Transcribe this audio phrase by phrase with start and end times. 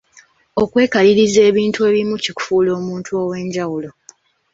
[0.61, 2.71] Okwekaliriza ebintu ebimu kikufuula
[3.23, 3.89] ow'enjawulo.